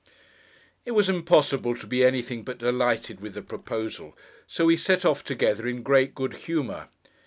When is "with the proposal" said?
3.21-4.17